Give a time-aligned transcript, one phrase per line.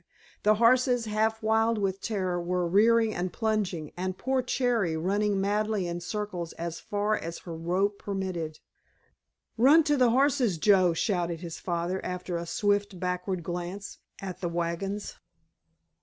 [0.41, 5.85] The horses, half wild with terror, were rearing and plunging, and poor Cherry running madly
[5.85, 8.57] in circles as far as her rope permitted.
[9.57, 14.49] "Run to the horses, Joe," shouted his father, after a swift backward glance at the
[14.49, 15.17] wagons.